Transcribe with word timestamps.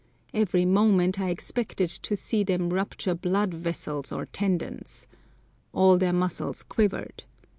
Every 0.33 0.65
moment 0.65 1.19
I 1.19 1.29
expected 1.29 1.87
to 1.91 2.15
see 2.15 2.43
them 2.43 2.71
rupture 2.73 3.13
blood 3.13 3.53
vessels 3.53 4.11
or 4.11 4.25
tendons. 4.25 5.05
All 5.73 5.99
their 5.99 6.11
muscles 6.11 6.63
quivered. 6.63 7.25